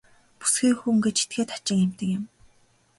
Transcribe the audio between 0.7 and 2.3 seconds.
хүн гэж этгээд хачин амьтан юм.